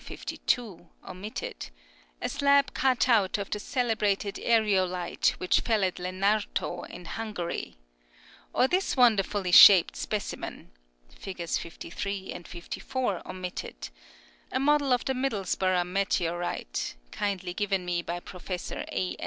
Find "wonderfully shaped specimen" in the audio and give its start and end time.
8.97-10.71